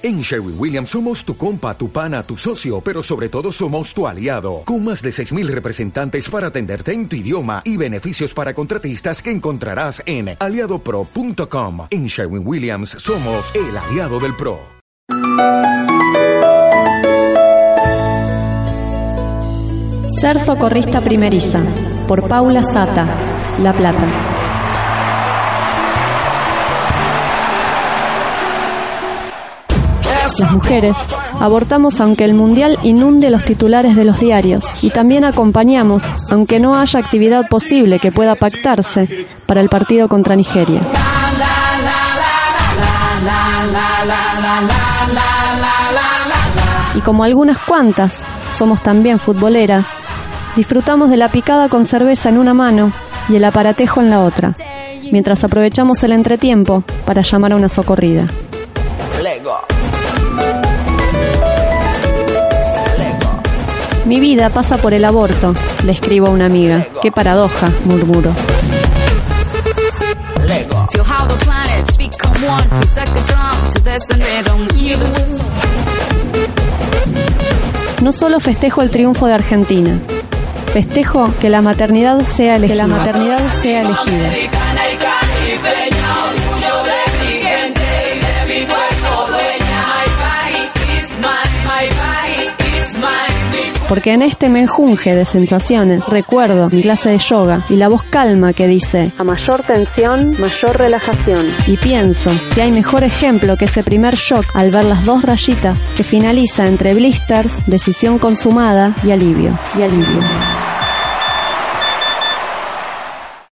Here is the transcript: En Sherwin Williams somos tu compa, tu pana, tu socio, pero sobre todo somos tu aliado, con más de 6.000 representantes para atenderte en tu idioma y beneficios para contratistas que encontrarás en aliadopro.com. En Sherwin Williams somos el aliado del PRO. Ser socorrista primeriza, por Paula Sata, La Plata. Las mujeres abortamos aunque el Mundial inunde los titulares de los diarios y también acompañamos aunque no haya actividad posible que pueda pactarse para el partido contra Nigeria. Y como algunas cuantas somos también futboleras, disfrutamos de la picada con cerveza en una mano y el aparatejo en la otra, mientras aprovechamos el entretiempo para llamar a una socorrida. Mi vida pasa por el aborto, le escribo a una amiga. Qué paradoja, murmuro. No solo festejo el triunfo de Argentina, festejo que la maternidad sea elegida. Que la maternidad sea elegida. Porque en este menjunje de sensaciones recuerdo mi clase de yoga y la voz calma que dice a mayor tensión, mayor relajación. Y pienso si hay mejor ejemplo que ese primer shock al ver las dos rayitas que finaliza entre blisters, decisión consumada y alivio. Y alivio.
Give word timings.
En 0.00 0.20
Sherwin 0.20 0.54
Williams 0.56 0.90
somos 0.90 1.24
tu 1.24 1.36
compa, 1.36 1.76
tu 1.76 1.90
pana, 1.90 2.22
tu 2.22 2.36
socio, 2.36 2.80
pero 2.80 3.02
sobre 3.02 3.28
todo 3.28 3.50
somos 3.50 3.92
tu 3.92 4.06
aliado, 4.06 4.62
con 4.64 4.84
más 4.84 5.02
de 5.02 5.10
6.000 5.10 5.48
representantes 5.48 6.30
para 6.30 6.48
atenderte 6.48 6.92
en 6.92 7.08
tu 7.08 7.16
idioma 7.16 7.62
y 7.64 7.76
beneficios 7.76 8.32
para 8.32 8.54
contratistas 8.54 9.20
que 9.20 9.32
encontrarás 9.32 10.00
en 10.06 10.36
aliadopro.com. 10.38 11.88
En 11.90 12.06
Sherwin 12.06 12.46
Williams 12.46 12.90
somos 12.90 13.52
el 13.56 13.76
aliado 13.76 14.20
del 14.20 14.36
PRO. 14.36 14.60
Ser 20.20 20.38
socorrista 20.38 21.00
primeriza, 21.00 21.60
por 22.06 22.28
Paula 22.28 22.62
Sata, 22.62 23.04
La 23.60 23.72
Plata. 23.72 24.27
Las 30.36 30.52
mujeres 30.52 30.96
abortamos 31.40 32.00
aunque 32.00 32.24
el 32.24 32.34
Mundial 32.34 32.78
inunde 32.82 33.30
los 33.30 33.44
titulares 33.44 33.96
de 33.96 34.04
los 34.04 34.20
diarios 34.20 34.64
y 34.82 34.90
también 34.90 35.24
acompañamos 35.24 36.04
aunque 36.30 36.60
no 36.60 36.78
haya 36.78 37.00
actividad 37.00 37.48
posible 37.48 37.98
que 37.98 38.12
pueda 38.12 38.34
pactarse 38.34 39.26
para 39.46 39.62
el 39.62 39.68
partido 39.70 40.06
contra 40.06 40.36
Nigeria. 40.36 40.86
Y 46.94 47.00
como 47.00 47.24
algunas 47.24 47.58
cuantas 47.58 48.22
somos 48.52 48.82
también 48.82 49.18
futboleras, 49.18 49.88
disfrutamos 50.56 51.08
de 51.10 51.16
la 51.16 51.28
picada 51.28 51.68
con 51.68 51.84
cerveza 51.84 52.28
en 52.28 52.38
una 52.38 52.52
mano 52.52 52.92
y 53.28 53.36
el 53.36 53.44
aparatejo 53.44 54.02
en 54.02 54.10
la 54.10 54.20
otra, 54.20 54.54
mientras 55.10 55.42
aprovechamos 55.42 56.02
el 56.04 56.12
entretiempo 56.12 56.84
para 57.06 57.22
llamar 57.22 57.52
a 57.52 57.56
una 57.56 57.68
socorrida. 57.68 58.26
Mi 64.08 64.20
vida 64.20 64.48
pasa 64.48 64.78
por 64.78 64.94
el 64.94 65.04
aborto, 65.04 65.54
le 65.84 65.92
escribo 65.92 66.28
a 66.28 66.30
una 66.30 66.46
amiga. 66.46 66.86
Qué 67.02 67.12
paradoja, 67.12 67.70
murmuro. 67.84 68.32
No 78.02 78.12
solo 78.12 78.40
festejo 78.40 78.80
el 78.80 78.90
triunfo 78.90 79.26
de 79.26 79.34
Argentina, 79.34 79.98
festejo 80.72 81.30
que 81.38 81.50
la 81.50 81.60
maternidad 81.60 82.20
sea 82.22 82.56
elegida. 82.56 82.84
Que 82.84 82.88
la 82.88 82.96
maternidad 82.96 83.52
sea 83.60 83.82
elegida. 83.82 84.30
Porque 93.88 94.12
en 94.12 94.22
este 94.22 94.48
menjunje 94.48 95.14
de 95.14 95.24
sensaciones 95.24 96.04
recuerdo 96.06 96.68
mi 96.70 96.82
clase 96.82 97.10
de 97.10 97.18
yoga 97.18 97.64
y 97.68 97.76
la 97.76 97.88
voz 97.88 98.02
calma 98.02 98.52
que 98.52 98.66
dice 98.66 99.10
a 99.18 99.24
mayor 99.24 99.62
tensión, 99.62 100.36
mayor 100.38 100.78
relajación. 100.78 101.46
Y 101.66 101.76
pienso 101.76 102.30
si 102.52 102.60
hay 102.60 102.70
mejor 102.70 103.04
ejemplo 103.04 103.56
que 103.56 103.64
ese 103.64 103.82
primer 103.82 104.14
shock 104.14 104.44
al 104.54 104.70
ver 104.70 104.84
las 104.84 105.04
dos 105.04 105.22
rayitas 105.22 105.86
que 105.96 106.04
finaliza 106.04 106.66
entre 106.66 106.94
blisters, 106.94 107.66
decisión 107.66 108.18
consumada 108.18 108.94
y 109.04 109.10
alivio. 109.10 109.58
Y 109.78 109.82
alivio. 109.82 110.67